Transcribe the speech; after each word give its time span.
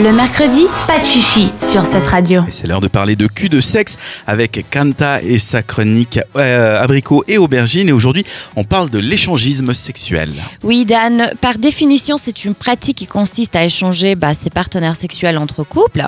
Le 0.00 0.12
mercredi, 0.12 0.66
pas 0.86 1.00
de 1.00 1.04
chichi 1.04 1.50
sur 1.58 1.84
cette 1.84 2.06
radio. 2.06 2.42
Et 2.46 2.52
c'est 2.52 2.68
l'heure 2.68 2.80
de 2.80 2.86
parler 2.86 3.16
de 3.16 3.26
cul 3.26 3.48
de 3.48 3.58
sexe 3.58 3.96
avec 4.28 4.64
Kanta 4.70 5.20
et 5.22 5.40
sa 5.40 5.64
chronique 5.64 6.20
euh, 6.36 6.80
abricot 6.80 7.24
et 7.26 7.36
aubergine. 7.36 7.88
Et 7.88 7.92
aujourd'hui, 7.92 8.24
on 8.54 8.62
parle 8.62 8.90
de 8.90 9.00
l'échangisme 9.00 9.74
sexuel. 9.74 10.30
Oui, 10.62 10.84
Dan, 10.84 11.32
par 11.40 11.58
définition, 11.58 12.16
c'est 12.16 12.44
une 12.44 12.54
pratique 12.54 12.98
qui 12.98 13.06
consiste 13.08 13.56
à 13.56 13.64
échanger 13.64 14.14
bah, 14.14 14.34
ses 14.34 14.50
partenaires 14.50 14.94
sexuels 14.94 15.36
entre 15.36 15.64
couples. 15.64 16.06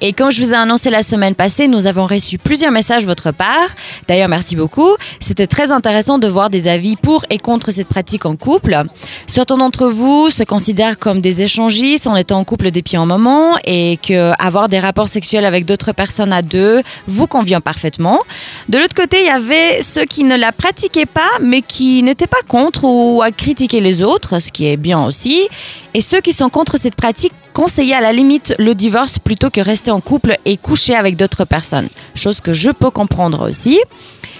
Et 0.00 0.14
comme 0.14 0.30
je 0.30 0.40
vous 0.42 0.52
ai 0.52 0.56
annoncé 0.56 0.88
la 0.88 1.02
semaine 1.02 1.34
passée, 1.34 1.68
nous 1.68 1.86
avons 1.86 2.06
reçu 2.06 2.38
plusieurs 2.38 2.72
messages 2.72 3.02
de 3.02 3.08
votre 3.08 3.32
part. 3.32 3.68
D'ailleurs, 4.08 4.30
merci 4.30 4.56
beaucoup. 4.56 4.96
C'était 5.20 5.46
très 5.46 5.72
intéressant 5.72 6.16
de 6.16 6.26
voir 6.26 6.48
des 6.48 6.68
avis 6.68 6.96
pour 6.96 7.26
et 7.28 7.38
contre 7.38 7.70
cette 7.70 7.88
pratique 7.88 8.24
en 8.24 8.34
couple. 8.34 8.82
Certains 9.26 9.58
d'entre 9.58 9.88
vous 9.88 10.30
se 10.30 10.42
considèrent 10.42 10.98
comme 10.98 11.20
des 11.20 11.42
échangistes 11.42 12.06
en 12.06 12.16
étant 12.16 12.38
en 12.38 12.44
couple 12.44 12.70
depuis 12.70 12.96
un 12.96 13.04
moment 13.04 13.25
et 13.64 13.98
que 14.02 14.32
avoir 14.38 14.68
des 14.68 14.80
rapports 14.80 15.08
sexuels 15.08 15.44
avec 15.44 15.64
d'autres 15.64 15.92
personnes 15.92 16.32
à 16.32 16.42
deux 16.42 16.82
vous 17.06 17.26
convient 17.26 17.60
parfaitement. 17.60 18.20
De 18.68 18.78
l'autre 18.78 18.94
côté, 18.94 19.18
il 19.20 19.26
y 19.26 19.30
avait 19.30 19.82
ceux 19.82 20.04
qui 20.04 20.24
ne 20.24 20.36
la 20.36 20.52
pratiquaient 20.52 21.06
pas 21.06 21.30
mais 21.40 21.62
qui 21.62 22.02
n'étaient 22.02 22.26
pas 22.26 22.42
contre 22.48 22.84
ou 22.84 23.22
à 23.22 23.30
critiquer 23.30 23.80
les 23.80 24.02
autres, 24.02 24.40
ce 24.40 24.50
qui 24.52 24.66
est 24.66 24.76
bien 24.76 25.04
aussi. 25.04 25.48
Et 25.94 26.00
ceux 26.00 26.20
qui 26.20 26.32
sont 26.32 26.50
contre 26.50 26.78
cette 26.78 26.94
pratique 26.94 27.32
conseillaient 27.52 27.94
à 27.94 28.02
la 28.02 28.12
limite 28.12 28.54
le 28.58 28.74
divorce 28.74 29.18
plutôt 29.18 29.50
que 29.50 29.60
rester 29.60 29.90
en 29.90 30.00
couple 30.00 30.36
et 30.44 30.56
coucher 30.56 30.94
avec 30.94 31.16
d'autres 31.16 31.44
personnes. 31.44 31.88
Chose 32.14 32.40
que 32.40 32.52
je 32.52 32.70
peux 32.70 32.90
comprendre 32.90 33.48
aussi. 33.48 33.80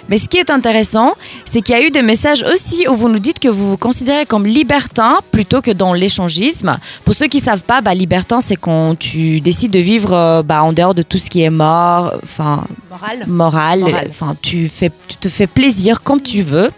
Mais 0.08 0.18
ce 0.18 0.28
qui 0.28 0.36
est 0.38 0.50
intéressant, 0.50 1.14
c'est 1.44 1.60
qu'il 1.62 1.74
y 1.74 1.78
a 1.78 1.82
eu 1.84 1.90
des 1.90 2.02
messages 2.02 2.44
aussi 2.52 2.86
où 2.88 2.94
vous 2.94 3.08
nous 3.08 3.18
dites 3.18 3.38
que 3.38 3.48
vous 3.48 3.70
vous 3.70 3.76
considérez 3.76 4.26
comme 4.26 4.46
libertin 4.46 5.18
plutôt 5.32 5.60
que 5.60 5.70
dans 5.70 5.92
l'échangisme. 5.92 6.78
Pour 7.04 7.14
ceux 7.14 7.26
qui 7.26 7.38
ne 7.38 7.42
savent 7.42 7.62
pas, 7.62 7.80
bah, 7.80 7.94
libertin, 7.94 8.40
c'est 8.40 8.56
quand 8.56 8.96
tu 8.98 9.40
décides 9.40 9.72
de 9.72 9.78
vivre 9.78 10.12
euh, 10.12 10.42
bah, 10.42 10.62
en 10.62 10.72
dehors 10.72 10.94
de 10.94 11.02
tout 11.02 11.18
ce 11.18 11.28
qui 11.30 11.42
est 11.42 11.50
mort, 11.50 12.14
enfin 12.22 12.64
Moral. 12.90 13.24
moral, 13.26 13.80
Moral. 13.80 14.06
enfin 14.08 14.36
tu 14.40 14.68
fais, 14.68 14.90
tu 15.08 15.16
te 15.16 15.28
fais 15.28 15.46
plaisir 15.46 16.02
comme 16.02 16.20
tu 16.22 16.42
veux. 16.42 16.70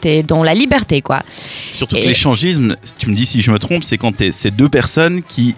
T'es 0.00 0.22
dans 0.22 0.42
la 0.42 0.54
liberté, 0.54 1.02
quoi. 1.02 1.20
Surtout 1.72 1.96
Et- 1.96 2.02
que 2.04 2.08
l'échangisme, 2.08 2.74
tu 2.98 3.10
me 3.10 3.14
dis 3.14 3.26
si 3.26 3.42
je 3.42 3.50
me 3.52 3.58
trompe, 3.58 3.84
c'est 3.84 3.98
quand 3.98 4.12
c'est 4.32 4.50
deux 4.50 4.70
personnes 4.70 5.20
qui 5.22 5.54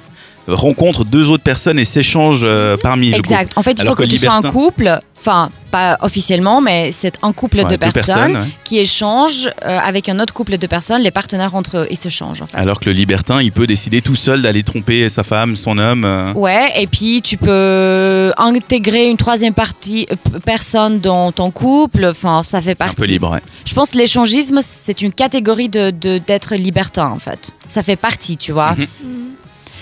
rencontrent 0.48 1.04
deux 1.04 1.30
autres 1.30 1.44
personnes 1.44 1.78
et 1.78 1.84
s'échangent 1.84 2.42
euh, 2.44 2.76
parmi 2.76 3.10
le 3.10 3.16
Exact. 3.16 3.52
En 3.56 3.62
fait, 3.62 3.72
il 3.72 3.80
Alors 3.82 3.92
faut 3.94 4.02
que, 4.02 4.06
que 4.08 4.10
tu 4.10 4.16
sois 4.18 4.32
un 4.34 4.42
couple, 4.42 5.00
enfin, 5.20 5.50
pas 5.70 5.96
officiellement, 6.02 6.60
mais 6.60 6.90
c'est 6.92 7.14
un 7.22 7.32
couple 7.32 7.58
Ouais, 7.58 7.64
de 7.64 7.76
personnes, 7.76 8.04
personnes, 8.04 8.36
ouais. 8.36 8.48
qui 8.64 8.78
échangent 8.78 9.48
euh, 9.64 9.78
avec 9.78 10.08
un 10.08 10.18
autre 10.20 10.34
couple 10.34 10.58
de 10.58 10.66
personnes. 10.66 11.00
Les 11.02 11.10
partenaires 11.10 11.54
entre 11.54 11.78
eux, 11.78 11.86
ils 11.90 11.96
se 11.96 12.08
changent, 12.08 12.42
en 12.42 12.46
fait. 12.46 12.58
Alors 12.58 12.80
que 12.80 12.90
le 12.90 12.96
libertin, 12.96 13.40
il 13.40 13.52
peut 13.52 13.66
décider 13.66 14.00
tout 14.02 14.14
seul 14.16 14.42
d'aller 14.42 14.62
tromper 14.64 15.08
sa 15.08 15.22
femme, 15.22 15.54
son 15.56 15.78
homme. 15.78 16.04
euh. 16.04 16.32
Ouais, 16.34 16.72
et 16.76 16.86
puis 16.86 17.22
tu 17.22 17.36
peux 17.36 18.32
intégrer 18.36 19.08
une 19.08 19.16
troisième 19.16 19.54
partie, 19.54 20.06
euh, 20.10 20.38
personne 20.44 20.98
dans 21.00 21.30
ton 21.32 21.50
couple. 21.50 22.04
Enfin, 22.04 22.42
ça 22.42 22.60
fait 22.60 22.74
C'est 22.76 22.82
un 22.82 22.86
partie. 22.86 22.96
peu 22.96 23.04
libre. 23.06 23.30
ouais. 23.30 23.40
Je 23.64 23.74
pense 23.74 23.90
que 23.92 23.98
l'échangisme, 23.98 24.58
c'est 24.60 25.00
une 25.02 25.12
catégorie 25.12 25.68
de 25.68 25.90
de- 25.90 26.18
d'être 26.18 26.54
libertin, 26.56 27.06
en 27.06 27.18
fait. 27.18 27.52
Ça 27.68 27.82
fait 27.82 27.96
partie, 27.96 28.36
tu 28.36 28.52
vois. 28.52 28.72
Mhm. 28.72 28.86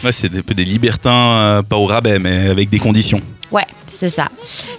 Ouais, 0.05 0.12
c'est 0.12 0.34
un 0.34 0.41
peu 0.41 0.55
des 0.55 0.65
libertins, 0.65 1.33
euh, 1.33 1.62
pas 1.62 1.77
au 1.77 1.87
rabais, 1.87 2.19
mais 2.19 2.48
avec 2.48 2.70
des 2.70 2.79
conditions. 2.79 3.20
Ouais, 3.51 3.67
c'est 3.87 4.09
ça. 4.09 4.29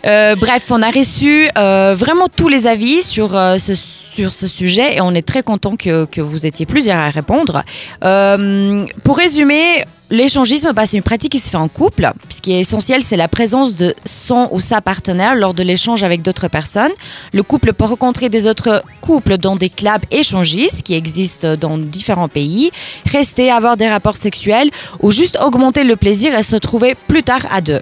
Euh, 0.06 0.36
bref, 0.36 0.64
on 0.70 0.82
a 0.82 0.90
reçu 0.90 1.50
euh, 1.58 1.94
vraiment 1.98 2.28
tous 2.36 2.48
les 2.48 2.68
avis 2.68 3.04
sur, 3.04 3.32
ce, 3.32 3.74
sur 4.14 4.34
ce 4.34 4.48
sujet 4.48 4.96
et 4.96 5.02
on 5.02 5.14
est 5.14 5.28
très 5.28 5.44
content 5.44 5.76
que, 5.76 6.06
que 6.06 6.22
vous 6.22 6.46
étiez 6.46 6.66
plusieurs 6.66 6.98
à 6.98 7.10
répondre. 7.10 7.64
Pour 9.04 9.18
résumer, 9.18 9.84
l'échangisme, 10.12 10.72
bah, 10.73 10.86
c'est 10.86 10.98
une 10.98 11.04
pratique 11.04 11.31
qui 11.31 11.40
se 11.40 11.50
fait 11.50 11.58
en 11.58 11.67
couple. 11.67 12.12
Ce 12.30 12.42
qui 12.42 12.52
est 12.52 12.59
essentiel, 12.59 13.02
c'est 13.02 13.17
la 13.17 13.28
présence 13.28 13.76
de 13.76 13.95
son 14.06 14.50
ou 14.52 14.59
sa 14.59 14.81
partenaire 14.81 15.36
lors 15.36 15.53
de 15.53 15.64
l'échange 15.64 16.03
avec 16.03 16.22
d'autres 16.22 16.50
personnes. 16.50 16.92
Le 17.34 17.42
couple 17.42 17.73
peut 17.73 17.86
rencontrer 17.86 18.30
des 18.30 18.45
autres 18.45 18.84
couples 19.02 19.38
dans 19.38 19.56
des 19.56 19.69
clubs 19.69 20.03
échangistes 20.12 20.84
qui 20.84 20.94
existent 20.94 21.56
dans 21.56 21.78
différents 21.78 22.28
pays, 22.28 22.72
rester, 23.06 23.50
avoir 23.50 23.78
des 23.78 23.90
rapports 23.90 24.18
sexuels 24.18 24.69
ou 25.02 25.12
juste 25.12 25.40
augmenter 25.41 25.84
le 25.84 25.96
plaisir 25.96 26.38
et 26.38 26.44
se 26.44 26.56
retrouver 26.56 26.96
plus 27.07 27.24
tard 27.24 27.47
à 27.50 27.62
deux. 27.62 27.81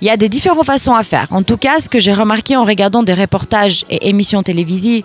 Il 0.00 0.06
y 0.06 0.10
a 0.10 0.16
des 0.16 0.28
différentes 0.28 0.66
façons 0.66 0.94
à 0.94 1.02
faire. 1.02 1.28
En 1.30 1.42
tout 1.42 1.56
cas, 1.56 1.78
ce 1.78 1.88
que 1.88 1.98
j'ai 1.98 2.12
remarqué 2.12 2.56
en 2.56 2.64
regardant 2.64 3.02
des 3.02 3.14
reportages 3.14 3.84
et 3.88 4.08
émissions 4.08 4.42
télévisées 4.42 5.04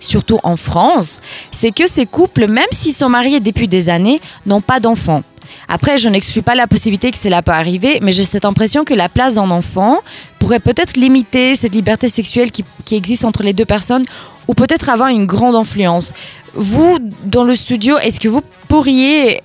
surtout 0.00 0.40
en 0.42 0.56
France, 0.56 1.20
c'est 1.52 1.70
que 1.70 1.86
ces 1.86 2.06
couples, 2.06 2.46
même 2.46 2.66
s'ils 2.72 2.94
sont 2.94 3.08
mariés 3.08 3.40
depuis 3.40 3.68
des 3.68 3.88
années, 3.88 4.20
n'ont 4.46 4.60
pas 4.60 4.80
d'enfants. 4.80 5.22
Après, 5.68 5.98
je 5.98 6.08
n'exclus 6.08 6.42
pas 6.42 6.54
la 6.54 6.66
possibilité 6.66 7.10
que 7.10 7.18
cela 7.18 7.42
peut 7.42 7.52
arriver, 7.52 8.00
mais 8.02 8.12
j'ai 8.12 8.24
cette 8.24 8.44
impression 8.44 8.84
que 8.84 8.94
la 8.94 9.08
place 9.08 9.34
d'un 9.34 9.50
enfant 9.50 9.98
pourrait 10.38 10.58
peut-être 10.60 10.96
limiter 10.96 11.54
cette 11.54 11.74
liberté 11.74 12.08
sexuelle 12.08 12.50
qui, 12.50 12.64
qui 12.84 12.96
existe 12.96 13.24
entre 13.24 13.42
les 13.42 13.52
deux 13.52 13.64
personnes 13.64 14.04
ou 14.48 14.54
peut-être 14.54 14.88
avoir 14.88 15.10
une 15.10 15.26
grande 15.26 15.54
influence. 15.54 16.12
Vous, 16.54 16.98
dans 17.24 17.44
le 17.44 17.54
studio, 17.54 17.98
est-ce 17.98 18.18
que 18.18 18.28
vous 18.28 18.42
pourriez 18.68 19.40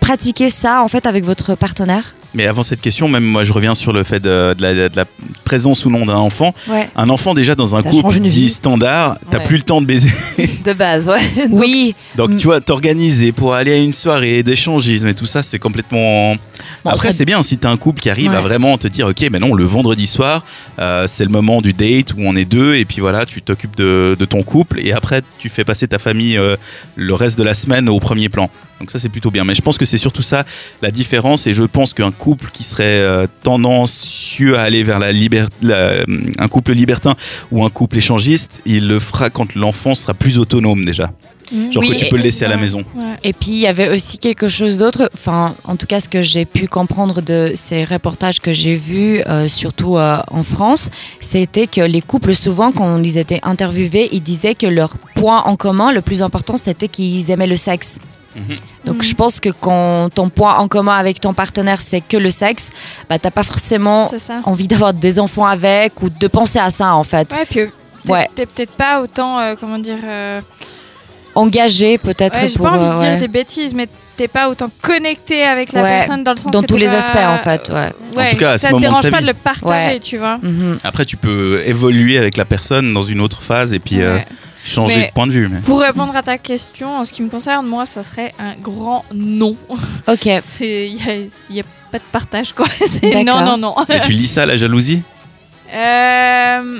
pratiquer 0.00 0.48
ça 0.48 0.82
en 0.82 0.88
fait 0.88 1.06
avec 1.06 1.24
votre 1.24 1.54
partenaire 1.54 2.14
Mais 2.34 2.46
avant 2.46 2.62
cette 2.62 2.80
question, 2.80 3.08
même 3.08 3.24
moi, 3.24 3.42
je 3.44 3.52
reviens 3.52 3.74
sur 3.74 3.92
le 3.92 4.04
fait 4.04 4.20
de, 4.20 4.54
de 4.54 4.62
la, 4.62 4.88
de 4.88 4.96
la 4.96 5.04
présence 5.44 5.84
ou 5.84 5.90
non 5.90 6.06
d'un 6.06 6.14
enfant. 6.14 6.54
Ouais. 6.68 6.88
Un 6.94 7.08
enfant, 7.08 7.34
déjà, 7.34 7.54
dans 7.56 7.74
un 7.74 7.82
Ça 7.82 7.90
couple 7.90 8.20
dit 8.20 8.48
standard, 8.50 9.16
t'as 9.32 9.38
Ouais. 9.38 9.44
plus 9.44 9.56
le 9.56 9.62
temps 9.64 9.80
de 9.80 9.86
baiser. 9.86 10.10
De 10.64 10.72
base, 10.74 11.08
ouais. 11.08 11.48
Oui, 11.50 11.94
Donc, 12.16 12.30
Mm. 12.30 12.36
tu 12.36 12.46
vois, 12.46 12.60
t'organiser 12.60 13.32
pour 13.32 13.54
aller 13.54 13.72
à 13.72 13.78
une 13.78 13.92
soirée 13.94 14.42
d'échangisme 14.44 15.08
et 15.08 15.14
tout 15.14 15.26
ça, 15.26 15.42
c'est 15.42 15.58
complètement. 15.58 16.34
Bon, 16.84 16.90
Après, 16.90 17.08
ça- 17.08 17.14
c'est 17.14 17.24
bien 17.24 17.42
si 17.42 17.56
t'as 17.58 17.70
un 17.70 17.76
couple 17.78 18.00
qui 18.00 18.10
arrive 18.10 18.32
à 18.34 18.40
vraiment 18.42 18.76
te 18.78 18.86
dire, 18.86 19.06
ok, 19.08 19.28
ben 19.30 19.40
non, 19.40 19.54
le 19.54 19.64
vendredi 19.64 20.06
soir, 20.06 20.44
euh, 20.78 21.06
c'est 21.08 21.24
le 21.24 21.30
moment 21.30 21.60
du 21.62 21.72
date 21.72 22.12
où 22.12 22.18
on 22.20 22.36
est 22.36 22.44
deux, 22.44 22.76
et 22.76 22.84
puis 22.84 23.00
voilà, 23.00 23.26
tu 23.26 23.40
t'occupes 23.42 23.76
de, 23.76 24.14
de 24.18 24.24
ton 24.26 24.42
couple, 24.44 24.78
et 24.80 24.92
après, 24.92 25.22
tu 25.38 25.48
fais 25.48 25.64
passer 25.64 25.88
ta 25.88 25.98
famille 25.98 26.36
euh, 26.38 26.56
le 26.96 27.14
reste 27.14 27.36
de 27.38 27.42
la 27.42 27.54
semaine 27.54 27.88
au 27.88 27.98
premier 27.98 28.28
plan. 28.28 28.50
Donc 28.80 28.90
ça, 28.90 28.98
c'est 28.98 29.08
plutôt 29.10 29.30
bien. 29.30 29.44
Mais 29.44 29.54
je 29.54 29.62
pense 29.62 29.78
que 29.78 29.84
c'est 29.84 29.98
surtout 29.98 30.22
ça 30.22 30.44
la 30.82 30.90
différence, 30.90 31.46
et 31.46 31.54
je 31.54 31.62
pense 31.64 31.92
qu'un 31.94 32.10
couple 32.10 32.48
qui 32.52 32.64
serait 32.64 32.84
euh, 32.84 33.26
tendancieux 33.42 34.56
à 34.56 34.62
aller 34.62 34.82
vers 34.82 34.98
la 34.98 35.12
liberté, 35.12 35.54
un 36.38 36.48
couple 36.48 36.72
libertin 36.72 37.14
ou 37.52 37.64
un 37.64 37.70
couple 37.70 37.98
échangiste, 37.98 38.60
il 38.66 38.88
le 38.88 38.98
fera 38.98 39.30
quand 39.30 39.54
l'enfant 39.54 39.94
sera 39.94 40.14
plus 40.14 40.38
autonome 40.38 40.84
déjà. 40.84 41.12
Genre 41.72 41.82
Oui, 41.82 41.90
que 41.90 41.98
tu 41.98 42.06
peux 42.08 42.16
le 42.16 42.22
laisser 42.22 42.44
à 42.44 42.48
la 42.48 42.54
Ouais. 42.54 42.60
maison. 42.62 42.84
Ouais. 42.94 43.16
Et 43.24 43.32
puis 43.32 43.50
il 43.50 43.58
y 43.58 43.66
avait 43.66 43.88
aussi 43.92 44.18
quelque 44.18 44.46
chose 44.46 44.78
d'autre, 44.78 45.10
enfin 45.14 45.52
en 45.64 45.74
tout 45.74 45.86
cas 45.86 45.98
ce 45.98 46.08
que 46.08 46.22
j'ai 46.22 46.44
pu 46.44 46.68
comprendre 46.68 47.20
de 47.22 47.52
ces 47.56 47.82
reportages 47.84 48.38
que 48.38 48.52
j'ai 48.52 48.76
vus, 48.76 49.20
euh, 49.26 49.48
surtout 49.48 49.96
euh, 49.98 50.18
en 50.30 50.44
France, 50.44 50.90
c'était 51.20 51.66
que 51.66 51.80
les 51.80 52.02
couples 52.02 52.36
souvent 52.36 52.70
quand 52.70 53.02
ils 53.02 53.18
étaient 53.18 53.40
interviewés, 53.42 54.08
ils 54.12 54.22
disaient 54.22 54.54
que 54.54 54.68
leur 54.68 54.96
point 55.16 55.42
en 55.42 55.56
commun, 55.56 55.90
le 55.92 56.02
plus 56.02 56.22
important, 56.22 56.56
c'était 56.56 56.86
qu'ils 56.88 57.32
aimaient 57.32 57.48
le 57.48 57.56
sexe. 57.56 57.98
Mhm. 58.36 58.56
Donc 58.84 59.02
je 59.02 59.14
pense 59.14 59.40
que 59.40 59.48
quand 59.50 60.08
ton 60.14 60.28
point 60.28 60.56
en 60.56 60.68
commun 60.68 60.96
avec 60.96 61.20
ton 61.20 61.34
partenaire 61.34 61.80
c'est 61.80 62.00
que 62.00 62.16
le 62.16 62.30
sexe, 62.30 62.70
bah 63.08 63.18
t'as 63.18 63.30
pas 63.32 63.42
forcément 63.42 64.10
envie 64.44 64.68
d'avoir 64.68 64.92
des 64.94 65.18
enfants 65.18 65.46
avec 65.46 66.00
ou 66.02 66.08
de 66.10 66.26
penser 66.28 66.58
à 66.60 66.70
ça 66.70 66.94
en 66.94 67.02
fait. 67.04 67.32
Ouais, 67.34 67.44
puis 67.44 67.60
t'es 68.04 68.12
Ouais. 68.12 68.28
peut-être 68.36 68.72
pas 68.72 69.02
autant, 69.02 69.38
euh, 69.40 69.54
comment 69.58 69.78
dire, 69.78 69.98
euh, 70.04 70.40
Engagé 71.34 71.96
peut-être 71.98 72.40
ouais, 72.40 72.48
j'ai 72.48 72.58
pas 72.58 72.70
envie 72.72 72.84
euh, 72.84 72.94
de 72.94 72.98
dire 73.00 73.08
ouais. 73.10 73.18
des 73.18 73.28
bêtises, 73.28 73.72
mais 73.72 73.86
t'es 74.16 74.26
pas 74.26 74.48
autant 74.48 74.68
connecté 74.82 75.44
avec 75.44 75.72
la 75.72 75.82
Ouais, 75.82 75.98
personne 75.98 76.24
dans 76.24 76.32
le 76.32 76.38
sens 76.38 76.50
dans 76.50 76.60
que 76.62 76.66
tous 76.66 76.76
les 76.76 76.86
pas- 76.86 76.96
aspects 76.96 77.16
en 77.16 77.38
fait, 77.38 77.68
ouais. 77.72 77.92
Ouais, 78.16 78.30
tout 78.32 78.36
cas, 78.38 78.50
à 78.52 78.58
ce 78.58 78.62
ça 78.66 78.70
te 78.70 78.74
de 78.76 78.80
dérange 78.80 79.08
pas 79.10 79.18
vie. 79.18 79.22
de 79.22 79.28
le 79.28 79.34
partager, 79.34 79.94
Ouais. 79.94 80.00
tu 80.00 80.18
vois. 80.18 80.38
Mhm. 80.42 80.78
Après, 80.82 81.04
tu 81.04 81.16
peux 81.16 81.62
évoluer 81.66 82.18
avec 82.18 82.36
la 82.36 82.44
personne 82.44 82.92
dans 82.92 83.02
une 83.02 83.20
autre 83.20 83.42
phase 83.42 83.72
et 83.72 83.78
puis 83.78 84.02
euh. 84.02 84.18
Changer 84.64 84.96
Mais- 84.96 85.06
de 85.08 85.12
point 85.12 85.26
de 85.26 85.32
vue. 85.32 85.48
Mais... 85.48 85.60
Pour 85.60 85.80
répondre 85.80 86.14
à 86.16 86.22
ta 86.22 86.38
question, 86.38 86.96
en 86.96 87.04
ce 87.04 87.12
qui 87.12 87.22
me 87.22 87.28
concerne, 87.28 87.66
moi, 87.66 87.86
ça 87.86 88.02
serait 88.02 88.32
un 88.38 88.54
grand 88.54 89.04
non. 89.14 89.56
Ok. 90.06 90.28
C'est, 90.44 90.88
il 90.88 91.56
y 91.56 91.60
a, 91.60 91.64
pas 91.90 91.98
de 91.98 92.04
partage, 92.12 92.52
quoi. 92.52 92.66
C'est 92.86 93.24
non, 93.24 93.40
non, 93.44 93.56
non. 93.56 93.74
Mais 93.88 94.00
tu 94.00 94.12
lis 94.12 94.28
ça, 94.28 94.46
la 94.46 94.56
jalousie 94.56 95.02
Euh, 95.74 96.78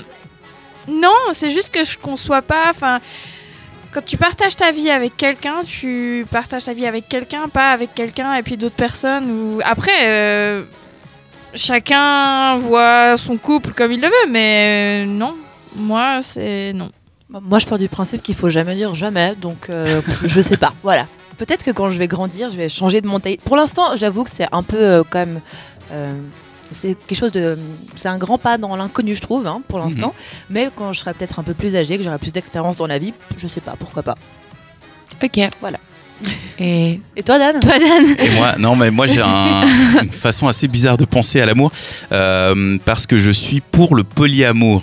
non, 0.89 1.33
c'est 1.33 1.51
juste 1.51 1.73
que 1.73 1.85
je 1.85 1.97
conçois 1.97 2.43
pas. 2.43 2.65
Enfin, 2.71 3.01
quand 3.93 4.05
tu 4.05 4.17
partages 4.17 4.57
ta 4.57 4.73
vie 4.73 4.91
avec 4.91 5.17
quelqu'un, 5.17 5.63
tu 5.65 6.27
partages 6.31 6.65
ta 6.65 6.73
vie 6.73 6.87
avec 6.87 7.09
quelqu'un, 7.09 7.49
pas 7.49 7.73
avec 7.73 7.95
quelqu'un 7.95 8.35
et 8.35 8.43
puis 8.43 8.57
d'autres 8.57 8.77
personnes. 8.77 9.31
Ou 9.31 9.61
après, 9.65 9.93
euh, 10.03 10.63
chacun 11.55 12.57
voit 12.57 13.17
son 13.17 13.37
couple 13.37 13.73
comme 13.73 13.93
il 13.93 14.01
le 14.01 14.07
veut, 14.09 14.31
mais 14.31 15.05
euh, 15.05 15.07
non, 15.07 15.37
moi 15.77 16.21
c'est 16.23 16.73
non. 16.73 16.91
Moi, 17.43 17.59
je 17.61 17.67
pars 17.67 17.79
du 17.79 17.89
principe 17.89 18.23
qu'il 18.23 18.35
faut 18.35 18.49
jamais 18.49 18.75
dire 18.75 18.95
jamais, 18.95 19.35
donc 19.41 19.69
euh, 19.71 20.01
je 20.25 20.41
sais 20.41 20.57
pas. 20.57 20.73
Voilà. 20.83 21.07
Peut-être 21.39 21.65
que 21.65 21.71
quand 21.71 21.89
je 21.91 21.99
vais 21.99 22.09
grandir, 22.09 22.51
je 22.51 22.57
vais 22.57 22.69
changer 22.69 23.01
de 23.01 23.07
mentalité. 23.07 23.41
Pour 23.45 23.57
l'instant, 23.57 23.97
j'avoue 23.97 24.25
que 24.25 24.31
c'est 24.31 24.49
un 24.53 24.63
peu 24.63 24.77
euh, 24.77 25.03
quand 25.09 25.21
même. 25.21 25.41
euh, 25.93 26.13
c'est 26.73 26.95
quelque 27.07 27.19
chose 27.19 27.33
de. 27.33 27.57
C'est 27.97 28.09
un 28.09 28.19
grand 28.19 28.37
pas 28.39 28.59
dans 28.59 28.77
l'inconnu, 28.77 29.15
je 29.15 29.21
trouve, 29.23 29.47
hein, 29.47 29.63
pour 29.69 29.79
l'instant. 29.79 30.15
Mais 30.51 30.69
quand 30.75 30.93
je 30.93 31.01
serai 31.01 31.15
peut-être 31.15 31.39
un 31.39 31.43
peu 31.43 31.55
plus 31.55 31.77
âgé, 31.77 31.97
que 31.97 32.05
j'aurai 32.05 32.19
plus 32.19 32.33
d'expérience 32.33 32.77
dans 32.77 32.87
la 32.87 32.99
vie, 32.99 33.15
je 33.39 33.47
sais 33.49 33.61
pas, 33.63 33.75
pourquoi 33.79 34.03
pas. 34.03 34.17
Ok. 35.23 35.39
Et 36.59 37.01
Et 37.17 37.23
toi, 37.23 37.39
Dan? 37.39 37.59
toi, 37.61 37.79
Dan? 37.79 38.05
Et 38.19 38.31
moi, 38.37 38.57
non, 38.59 38.77
mais 38.77 38.91
moi 38.91 39.07
j'ai 39.07 39.23
un- 39.23 40.03
une 40.03 40.13
façon 40.13 40.47
assez 40.49 40.69
bizarre 40.69 40.99
de 40.99 41.07
penser 41.07 41.41
à 41.41 41.47
l'amour 41.47 41.73
euh, 42.13 42.77
parce 42.85 43.07
que 43.07 43.17
je 43.17 43.31
suis 43.31 43.63
pour 43.63 43.95
le 43.97 44.05
polyamour 44.05 44.83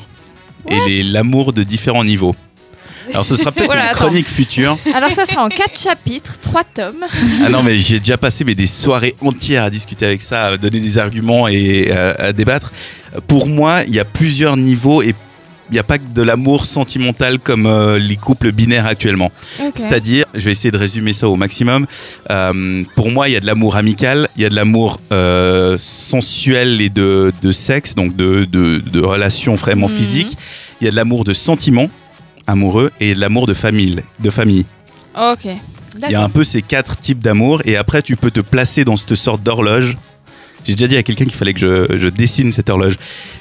et 0.67 1.03
l'amour 1.03 1.53
de 1.53 1.63
différents 1.63 2.03
niveaux. 2.03 2.35
Alors 3.11 3.25
ce 3.25 3.35
sera 3.35 3.51
peut-être 3.51 3.67
Voilà, 3.67 3.91
une 3.91 3.95
chronique 3.95 4.27
future. 4.27 4.77
Alors 4.93 5.09
ça 5.09 5.25
sera 5.25 5.43
en 5.43 5.49
quatre 5.49 5.79
chapitres, 5.79 6.39
trois 6.39 6.63
tomes. 6.63 7.05
Ah 7.45 7.49
non, 7.49 7.63
mais 7.63 7.77
j'ai 7.77 7.99
déjà 7.99 8.17
passé 8.17 8.43
mais, 8.43 8.55
des 8.55 8.67
soirées 8.67 9.15
entières 9.21 9.63
à 9.63 9.69
discuter 9.69 10.05
avec 10.05 10.21
ça, 10.21 10.47
à 10.47 10.57
donner 10.57 10.79
des 10.79 10.97
arguments 10.97 11.47
et 11.47 11.87
euh, 11.89 12.13
à 12.17 12.33
débattre. 12.33 12.71
Pour 13.27 13.47
moi, 13.47 13.83
il 13.87 13.95
y 13.95 13.99
a 13.99 14.05
plusieurs 14.05 14.57
niveaux 14.57 15.01
et 15.01 15.15
n'y 15.73 15.79
a 15.79 15.83
pas 15.83 15.97
que 15.97 16.03
de 16.13 16.21
l'amour 16.21 16.65
sentimental 16.65 17.39
comme 17.39 17.65
euh, 17.65 17.97
les 17.99 18.15
couples 18.15 18.51
binaires 18.51 18.85
actuellement. 18.85 19.31
C'est-à-dire, 19.75 20.25
je 20.33 20.45
vais 20.45 20.51
essayer 20.51 20.71
de 20.71 20.77
résumer 20.77 21.13
ça 21.13 21.27
au 21.29 21.35
maximum. 21.35 21.85
Euh, 22.29 22.83
pour 22.95 23.11
moi, 23.11 23.27
il 23.29 23.33
y 23.33 23.35
a 23.35 23.39
de 23.39 23.45
l'amour 23.45 23.75
amical, 23.75 24.29
il 24.35 24.43
y 24.43 24.45
a 24.45 24.49
de 24.49 24.55
l'amour 24.55 24.99
euh, 25.11 25.77
sensuel 25.77 26.81
et 26.81 26.89
de, 26.89 27.33
de 27.41 27.51
sexe, 27.51 27.95
donc 27.95 28.15
de, 28.15 28.45
de, 28.45 28.79
de 28.79 28.99
relations 29.01 29.55
vraiment 29.55 29.87
Mhm. 29.87 29.93
physiques. 29.97 30.37
Il 30.81 30.85
y 30.85 30.87
a 30.87 30.91
de 30.91 30.95
l'amour 30.95 31.23
de 31.23 31.33
sentiments 31.33 31.89
amoureux 32.45 32.91
et 32.99 33.13
de 33.15 33.19
l'amour 33.19 33.47
de 33.47 33.53
famille. 33.53 34.01
De 34.19 34.29
famille. 34.29 34.65
Ok. 35.19 35.45
Il 36.05 36.11
y 36.11 36.15
a 36.15 36.23
un 36.23 36.29
peu 36.29 36.43
ces 36.43 36.61
quatre 36.61 36.95
types 36.97 37.19
d'amour 37.23 37.61
et 37.65 37.75
après 37.75 38.01
tu 38.03 38.15
peux 38.15 38.29
te 38.29 38.39
placer 38.41 38.85
dans 38.85 38.95
cette 38.95 39.15
sorte 39.15 39.41
d'horloge. 39.41 39.97
J'ai 40.67 40.75
déjà 40.75 40.87
dit 40.87 40.97
à 40.97 41.03
quelqu'un 41.03 41.25
qu'il 41.25 41.33
fallait 41.35 41.53
que 41.53 41.59
je, 41.59 41.97
je 41.97 42.07
dessine 42.09 42.51
cette 42.51 42.69
horloge. 42.69 42.95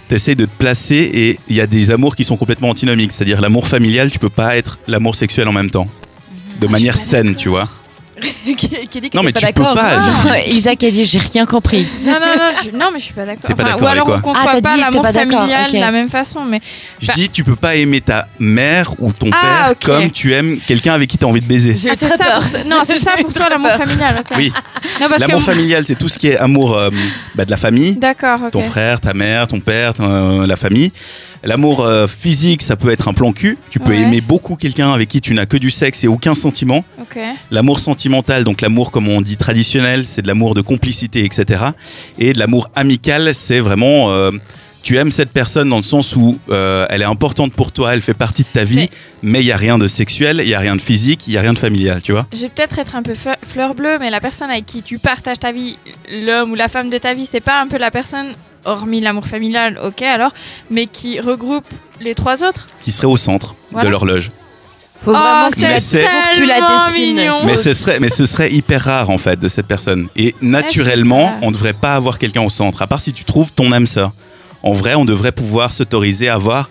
Tu 0.09 0.15
essaies 0.15 0.35
de 0.37 0.45
te 0.45 0.51
placer 0.59 1.11
et 1.13 1.39
il 1.49 1.57
y 1.57 1.61
a 1.61 1.67
des 1.67 1.91
amours 1.91 2.15
qui 2.15 2.25
sont 2.25 2.37
complètement 2.37 2.71
antinomiques. 2.71 3.13
C'est-à-dire 3.13 3.41
l'amour 3.41 3.67
familial, 3.67 4.11
tu 4.11 4.19
peux 4.19 4.29
pas 4.31 4.57
être 4.57 4.79
l'amour 4.87 5.15
sexuel 5.17 5.49
en 5.49 5.53
même 5.53 5.71
temps. 5.71 5.89
De 6.61 6.67
manière 6.69 6.95
pas 6.95 7.01
saine, 7.01 7.35
tu 7.35 7.49
vois. 7.49 7.69
qui, 8.47 8.55
qui 8.57 8.67
a 8.67 8.79
dit 8.79 9.11
qu'il 9.11 9.11
Non, 9.13 9.23
mais 9.23 9.29
était 9.29 9.41
tu 9.41 9.47
pas 9.47 9.53
peux 9.53 9.63
d'accord. 9.63 9.75
pas. 9.75 10.31
Ah, 10.31 10.41
Isaac 10.47 10.83
a 10.85 10.91
dit 10.91 11.05
j'ai 11.05 11.19
rien 11.19 11.45
compris. 11.45 11.87
Non, 12.03 12.13
non, 12.13 12.19
non, 12.21 12.51
je, 12.65 12.71
non, 12.75 12.87
mais 12.91 12.99
je 12.99 13.05
suis 13.05 13.13
pas 13.13 13.27
d'accord. 13.27 13.43
T'es 13.47 13.55
pas 13.55 13.63
d'accord 13.65 13.83
ou 13.83 13.87
alors 13.87 14.07
quoi 14.07 14.15
on 14.15 14.19
Ah, 14.19 14.23
conçoit 14.23 14.53
t'as 14.53 14.61
pas 14.63 14.77
l'amour 14.79 15.03
pas 15.03 15.13
familial 15.13 15.71
de 15.71 15.77
la 15.79 15.93
même 15.93 16.09
façon, 16.09 16.43
mais 16.49 16.63
Je 17.03 17.09
Bah- 17.09 17.13
dis, 17.15 17.29
tu 17.29 17.45
peux 17.45 17.57
pas 17.57 17.75
aimer 17.77 18.01
ta 18.01 18.27
mère 18.39 18.95
ou 19.01 19.13
ton 19.13 19.29
Ah, 19.35 19.75
père 19.75 19.75
comme 19.85 20.11
tu 20.11 20.33
aimes 20.33 20.59
quelqu'un 20.67 20.95
avec 20.95 21.11
qui 21.11 21.19
tu 21.19 21.27
as 21.27 21.29
envie 21.29 21.43
de 21.43 21.47
baiser. 21.47 21.77
j'ai 21.77 21.91
Ah, 21.91 21.95
c'est 21.99 22.09
ça 22.17 22.17
pour 22.17 22.51
toi- 22.51 22.61
Non, 22.67 22.77
c'est 22.87 22.99
ça 22.99 23.11
pour 23.21 23.35
toi 23.35 23.49
l'amour 23.51 23.73
familial. 23.73 24.17
ok. 24.21 24.35
Oui, 24.39 24.51
Non, 25.01 25.09
parce 25.09 25.21
l'amour 25.21 25.39
que 25.39 25.45
familial, 25.45 25.85
c'est 25.87 25.99
tout 25.99 26.09
ce 26.09 26.19
qui 26.19 26.29
est 26.29 26.37
amour 26.39 26.77
euh, 26.77 26.91
bah, 27.35 27.45
de 27.45 27.51
la 27.51 27.57
famille. 27.57 27.97
D'accord, 27.97 28.41
ok. 28.45 28.51
ton 28.53 28.63
frère, 28.63 29.01
ta 29.01 29.15
mère, 29.15 29.47
ton 29.49 29.61
père, 29.61 29.95
ton- 29.95 30.09
euh, 30.43 30.47
la 30.47 30.57
famille. 30.57 30.93
L'amour 31.45 31.85
euh, 31.85 32.07
physique, 32.09 32.63
ça 32.63 32.75
peut 32.77 32.91
être 32.91 33.07
un 33.09 33.13
plan 33.13 33.33
cul. 33.33 33.57
Tu 33.71 33.79
peux 33.79 33.93
Ouais. 33.93 34.01
aimer 34.01 34.21
beaucoup 34.21 34.57
quelqu'un 34.57 34.93
avec 34.93 35.09
qui 35.09 35.21
tu 35.21 35.33
n'as 35.35 35.47
que 35.47 35.57
du 35.57 35.71
sexe 35.71 36.03
et 36.03 36.09
aucun 36.09 36.35
sentiment. 36.35 36.85
Ok. 37.01 37.19
L'amour 37.51 37.79
sentimental, 37.79 38.43
donc 38.43 38.61
l'amour 38.63 38.91
comme 38.91 39.09
on 39.09 39.21
dit 39.21 39.37
traditionnel, 39.37 40.05
c'est 40.07 40.23
de 40.23 40.27
l'amour 40.29 40.55
de 40.55 40.61
complicité, 40.63 41.25
etc. 41.25 41.63
Et 42.19 42.33
de 42.33 42.39
l'amour 42.39 42.71
amical, 42.75 43.33
c'est 43.35 43.61
vraiment... 43.61 44.11
euh, 44.11 44.31
tu 44.87 44.97
aimes 44.99 45.11
cette 45.11 45.31
personne 45.33 45.69
dans 45.69 45.79
le 45.79 45.83
sens 45.83 46.15
où 46.15 46.39
euh, 46.49 46.87
elle 46.91 47.03
est 47.03 47.07
importante 47.07 47.53
pour 47.53 47.73
toi, 47.73 47.93
elle 47.93 48.03
fait 48.03 48.15
partie 48.15 48.45
de 48.45 48.49
ta 48.53 48.63
vie, 48.63 48.89
Mais- 49.21 49.41
il 49.41 49.47
n'y 49.47 49.51
a 49.51 49.57
rien 49.57 49.79
de 49.79 49.89
sexuel, 49.89 50.39
il 50.41 50.47
n'y 50.47 50.55
a 50.55 50.61
rien 50.61 50.77
de 50.77 50.81
physique, 50.81 51.27
il 51.27 51.33
n'y 51.33 51.37
a 51.39 51.41
rien 51.41 51.53
de 51.55 51.59
familial, 51.59 52.01
tu 52.03 52.13
vois. 52.13 52.25
Je 52.33 52.43
vais 52.43 52.49
peut-être 52.49 52.79
être 52.79 52.95
un 52.95 53.03
peu 53.03 53.15
fleur 53.49 53.75
bleue, 53.75 53.99
mais 53.99 54.11
la 54.11 54.21
personne 54.21 54.49
avec 54.49 54.65
qui 54.65 54.85
tu 54.85 55.01
partages 55.01 55.41
ta 55.41 55.51
vie, 55.51 55.77
l'homme 56.09 56.53
ou 56.53 56.55
la 56.55 56.69
femme 56.69 56.89
de 56.89 56.99
ta 56.99 57.15
vie, 57.15 57.27
c'est 57.27 57.41
pas 57.41 57.61
un 57.61 57.67
peu 57.67 57.79
la 57.79 57.91
personne, 57.91 58.29
hormis 58.65 59.01
l'amour 59.01 59.27
familial, 59.27 59.77
ok 59.83 60.03
alors, 60.03 60.31
mais 60.71 60.87
qui 60.87 61.19
regroupe 61.19 61.67
les 62.01 62.15
trois 62.15 62.45
autres 62.45 62.69
Qui 62.81 62.93
serait 62.93 63.09
au 63.09 63.17
centre 63.17 63.57
Voilà. 63.73 63.87
de 63.87 63.91
l'horloge. 63.91 64.31
Faut 65.05 65.11
vraiment 65.11 65.47
oh, 65.49 65.51
que 65.51 65.57
tu 65.57 65.63
la, 65.63 65.69
Mais 65.69 65.81
c'est 65.81 65.99
c'est- 65.99 66.05
faut 66.05 66.31
que 66.31 66.37
tu 66.37 66.47
la 66.47 66.55
tellement 66.55 66.87
dessines. 66.87 67.17
mignon. 67.17 67.35
Mais 67.45 67.57
ce 67.57 67.75
serait, 67.75 67.99
mais 67.99 68.09
ce 68.09 68.25
serait 68.25 68.53
hyper 68.53 68.83
rare 68.85 69.11
en 69.11 69.19
fait 69.19 69.39
de 69.41 69.49
cette 69.49 69.67
personne. 69.67 70.07
Et 70.15 70.37
naturellement, 70.41 71.39
on 71.43 71.49
ne 71.49 71.53
devrait 71.53 71.73
pas 71.73 71.95
avoir 71.97 72.19
quelqu'un 72.21 72.43
au 72.43 72.51
centre, 72.51 72.83
à 72.83 72.87
part 72.87 73.01
si 73.01 73.13
tu 73.13 73.25
trouves 73.25 73.51
ton 73.53 73.73
âme 73.73 73.89
sœur. 73.89 74.13
En 74.67 74.73
vrai, 74.73 74.95
on 74.95 75.05
devrait 75.05 75.33
pouvoir 75.33 75.71
s'autoriser 75.73 76.29
à 76.29 76.35
avoir. 76.35 76.69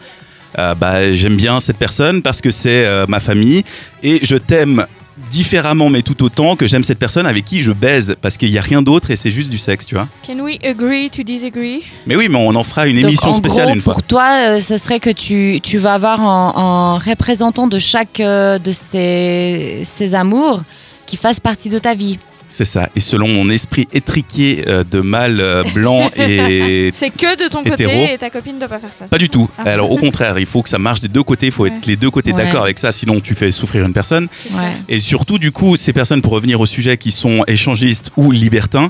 euh, 0.59 0.75
bah, 0.75 1.11
j'aime 1.13 1.35
bien 1.35 1.59
cette 1.59 1.77
personne 1.77 2.21
parce 2.21 2.39
que 2.41 2.51
c'est 2.51 2.85
euh, 2.85 3.05
ma 3.07 3.19
famille 3.19 3.63
et 4.03 4.19
je 4.23 4.37
t'aime 4.37 4.85
différemment 5.31 5.89
mais 5.89 6.01
tout 6.01 6.23
autant 6.23 6.55
que 6.57 6.67
j'aime 6.67 6.83
cette 6.83 6.99
personne 6.99 7.25
avec 7.25 7.45
qui 7.45 7.61
je 7.61 7.71
baise 7.71 8.15
parce 8.21 8.35
qu'il 8.37 8.51
n'y 8.51 8.57
a 8.57 8.61
rien 8.61 8.81
d'autre 8.81 9.11
et 9.11 9.15
c'est 9.15 9.31
juste 9.31 9.49
du 9.49 9.57
sexe, 9.57 9.85
tu 9.85 9.95
vois. 9.95 10.07
Can 10.27 10.39
we 10.39 10.57
agree 10.63 11.09
to 11.09 11.23
disagree? 11.23 11.83
Mais 12.05 12.15
oui, 12.17 12.27
mais 12.29 12.37
on 12.37 12.53
en 12.55 12.63
fera 12.63 12.85
une 12.87 12.95
Donc, 12.97 13.05
émission 13.05 13.29
en 13.31 13.33
spéciale 13.33 13.65
gros, 13.67 13.75
une 13.75 13.81
fois. 13.81 13.93
Pour 13.93 14.03
toi, 14.03 14.27
euh, 14.49 14.59
ce 14.59 14.75
serait 14.77 14.99
que 14.99 15.09
tu, 15.09 15.59
tu 15.63 15.77
vas 15.77 15.93
avoir 15.93 16.19
un, 16.21 16.53
un 16.55 16.97
représentant 16.99 17.67
de 17.67 17.79
chaque 17.79 18.19
euh, 18.19 18.59
de 18.59 18.71
ces, 18.73 19.81
ces 19.85 20.15
amours 20.15 20.61
qui 21.05 21.17
fasse 21.17 21.39
partie 21.39 21.69
de 21.69 21.79
ta 21.79 21.95
vie. 21.95 22.19
C'est 22.47 22.65
ça. 22.65 22.89
Et 22.95 22.99
selon 22.99 23.27
mon 23.27 23.49
esprit 23.49 23.87
étriqué 23.91 24.63
euh, 24.67 24.83
de 24.83 25.01
mâle 25.01 25.39
euh, 25.41 25.63
blanc 25.73 26.09
et 26.17 26.91
C'est 26.93 27.09
que 27.09 27.43
de 27.43 27.49
ton 27.49 27.61
Hétéro. 27.63 27.91
côté 27.91 28.13
et 28.13 28.17
ta 28.17 28.29
copine 28.29 28.59
doit 28.59 28.67
pas 28.67 28.79
faire 28.79 28.93
ça. 28.97 29.05
Pas 29.05 29.17
du 29.17 29.29
tout. 29.29 29.49
Ah. 29.57 29.63
Alors 29.63 29.91
au 29.91 29.97
contraire, 29.97 30.37
il 30.39 30.45
faut 30.45 30.61
que 30.61 30.69
ça 30.69 30.77
marche 30.77 31.01
des 31.01 31.07
deux 31.07 31.23
côtés, 31.23 31.47
il 31.47 31.51
faut 31.51 31.63
Ouais. 31.63 31.69
être 31.75 31.85
les 31.87 31.95
deux 31.95 32.11
côtés 32.11 32.31
Ouais. 32.33 32.43
d'accord 32.43 32.63
avec 32.63 32.77
ça, 32.79 32.91
sinon 32.91 33.19
tu 33.19 33.33
fais 33.35 33.49
souffrir 33.51 33.85
une 33.85 33.93
personne. 33.93 34.27
Ouais. 34.51 34.73
Et 34.89 34.99
surtout, 34.99 35.39
du 35.39 35.51
coup, 35.51 35.75
ces 35.75 35.91
personnes, 35.93 36.21
pour 36.21 36.33
revenir 36.33 36.59
au 36.61 36.65
sujet, 36.65 36.97
qui 36.97 37.11
sont 37.11 37.43
échangistes 37.47 38.11
ou 38.15 38.31
libertins, 38.31 38.89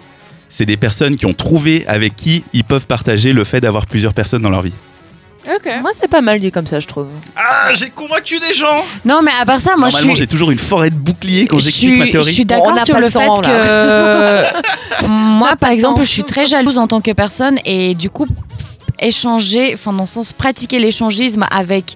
c'est 0.49 0.65
des 0.65 0.77
personnes 0.77 1.15
qui 1.15 1.25
ont 1.25 1.33
trouvé 1.33 1.85
avec 1.87 2.15
qui 2.15 2.43
ils 2.53 2.63
peuvent 2.63 2.85
partager 2.87 3.33
le 3.33 3.43
fait 3.43 3.61
d'avoir 3.61 3.85
plusieurs 3.87 4.13
personnes 4.13 4.41
dans 4.41 4.49
leur 4.49 4.61
vie. 4.61 4.73
Ok. 5.47 5.69
Moi, 5.81 5.92
c'est 6.00 6.07
pas 6.09 6.21
mal 6.21 6.39
dit 6.39 6.51
comme 6.51 6.65
ça, 6.68 6.80
je 6.80 6.88
trouve. 6.88 7.07
Ah, 7.36 7.74
j'ai 7.74 7.89
convaincu 7.89 8.39
des 8.39 8.53
gens 8.56 8.83
Non, 9.03 9.21
mais 9.21 9.31
à 9.39 9.45
part 9.45 9.59
ça, 9.59 9.75
moi 9.77 9.89
je 9.89 9.94
Normalement, 9.94 10.15
suis. 10.15 10.24
j'ai 10.24 10.27
toujours 10.27 10.51
une 10.51 10.59
forêt 10.59 10.89
de 10.89 10.95
boucliers 10.95 11.45
quand 11.47 11.59
je 11.59 11.65
j'explique 11.65 11.97
ma 12.00 12.07
théorie. 12.07 12.30
Je 12.30 12.33
suis 12.33 12.45
d'accord 12.45 12.86
sur 12.86 13.00
le 13.00 13.09
fait 13.09 13.19
que 13.44 15.07
moi, 15.07 15.56
par 15.56 15.69
le 15.69 15.75
exemple, 15.75 16.01
je 16.03 16.09
suis 16.09 16.24
très 16.24 16.45
jalouse 16.45 16.77
en 16.77 16.88
tant 16.88 17.01
que 17.01 17.12
personne 17.12 17.59
et 17.65 17.94
du 17.95 18.09
coup, 18.09 18.27
échanger, 19.00 19.71
enfin 19.74 19.94
dans 19.94 20.03
le 20.03 20.07
sens 20.07 20.33
pratiquer 20.33 20.80
l'échangisme 20.80 21.45
avec 21.51 21.95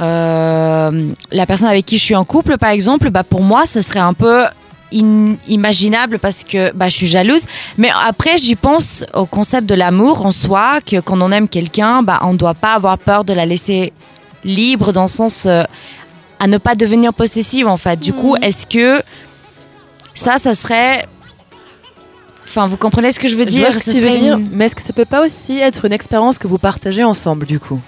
euh, 0.00 1.10
la 1.32 1.46
personne 1.46 1.68
avec 1.68 1.84
qui 1.86 1.98
je 1.98 2.02
suis 2.04 2.14
en 2.14 2.24
couple, 2.24 2.56
par 2.58 2.70
exemple, 2.70 3.10
bah 3.10 3.24
pour 3.24 3.42
moi, 3.42 3.66
ça 3.66 3.82
serait 3.82 3.98
un 4.00 4.14
peu 4.14 4.44
inimaginable 4.92 6.18
parce 6.18 6.44
que 6.44 6.72
bah, 6.72 6.88
je 6.88 6.96
suis 6.96 7.06
jalouse. 7.06 7.44
Mais 7.78 7.90
après, 8.06 8.38
j'y 8.38 8.54
pense 8.56 9.04
au 9.14 9.26
concept 9.26 9.66
de 9.68 9.74
l'amour 9.74 10.24
en 10.24 10.30
soi, 10.30 10.80
que 10.84 11.00
quand 11.00 11.20
on 11.20 11.30
aime 11.32 11.48
quelqu'un, 11.48 12.02
bah, 12.02 12.20
on 12.22 12.32
ne 12.32 12.38
doit 12.38 12.54
pas 12.54 12.74
avoir 12.74 12.98
peur 12.98 13.24
de 13.24 13.32
la 13.32 13.46
laisser 13.46 13.92
libre 14.44 14.92
dans 14.92 15.02
le 15.02 15.08
sens 15.08 15.44
euh, 15.46 15.64
à 16.38 16.46
ne 16.46 16.58
pas 16.58 16.74
devenir 16.74 17.12
possessive 17.12 17.66
en 17.66 17.76
fait. 17.76 17.98
Du 17.98 18.12
coup, 18.12 18.34
Mhm. 18.36 18.42
est-ce 18.44 18.66
que 18.66 19.02
ça, 20.14 20.38
ça 20.38 20.54
serait... 20.54 21.06
Enfin, 22.44 22.66
vous 22.68 22.76
comprenez 22.76 23.10
ce 23.10 23.18
que 23.18 23.28
je 23.28 23.34
veux 23.36 23.44
dire 23.44 23.62
vois 23.70 23.72
ce 23.72 23.78
que 23.78 23.84
Ce 23.84 23.90
tu 23.90 24.00
veux 24.00 24.08
serait 24.08 24.18
dire, 24.20 24.36
une- 24.38 24.48
mais 24.52 24.66
est-ce 24.66 24.76
que 24.76 24.82
ça 24.82 24.92
peut 24.92 25.04
pas 25.04 25.24
aussi 25.26 25.58
être 25.58 25.84
une 25.84 25.92
expérience 25.92 26.38
que 26.38 26.46
vous 26.46 26.58
partagez 26.58 27.02
ensemble, 27.04 27.44
du 27.44 27.58
coup? 27.58 27.80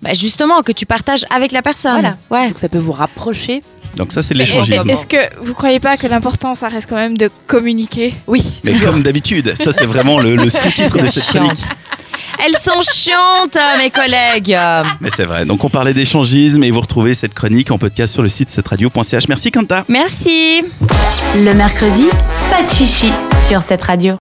Bah, 0.00 0.14
justement, 0.14 0.62
que 0.62 0.72
tu 0.72 0.86
partages 0.86 1.24
avec 1.34 1.52
la 1.52 1.60
personne. 1.60 1.92
Voilà. 1.92 2.16
Ouais. 2.30 2.48
Donc 2.48 2.58
ça 2.58 2.68
peut 2.68 2.78
vous 2.78 2.92
rapprocher 2.92 3.62
Donc 3.96 4.12
ça, 4.12 4.22
c'est 4.22 4.34
de 4.34 4.38
Mais 4.38 4.44
l'échangisme. 4.44 4.88
Est-ce 4.90 5.06
que 5.06 5.16
vous 5.42 5.54
croyez 5.54 5.80
pas 5.80 5.96
que 5.96 6.06
l'important, 6.06 6.54
ça 6.54 6.68
reste 6.68 6.88
quand 6.88 6.96
même 6.96 7.16
de 7.18 7.30
communiquer 7.46 8.14
Oui. 8.26 8.60
Mais 8.64 8.72
comme 8.74 9.02
d'habitude, 9.02 9.54
ça 9.56 9.72
c'est 9.72 9.86
vraiment 9.86 10.20
le, 10.20 10.36
le 10.36 10.50
sous-titre 10.50 11.00
de 11.02 11.06
cette 11.06 11.24
chronique. 11.24 11.62
Elles 12.44 12.56
sont 12.62 12.80
chiantes, 12.82 13.56
euh, 13.56 13.78
mes 13.78 13.90
collègues. 13.90 14.56
Mais 15.00 15.10
c'est 15.10 15.24
vrai. 15.24 15.44
Donc 15.44 15.64
on 15.64 15.70
parlait 15.70 15.94
d'échangisme 15.94 16.62
et 16.62 16.70
vous 16.70 16.80
retrouvez 16.80 17.14
cette 17.14 17.34
chronique 17.34 17.70
en 17.72 17.78
podcast 17.78 18.12
sur 18.12 18.22
le 18.22 18.28
site 18.28 18.48
cetteradio.ch. 18.50 19.28
Merci 19.28 19.50
Quentin. 19.50 19.84
Merci. 19.88 20.62
Le 21.36 21.52
mercredi, 21.54 22.04
pas 22.50 22.62
de 22.62 22.70
chichi 22.70 23.10
sur 23.48 23.62
cette 23.62 23.82
radio. 23.82 24.14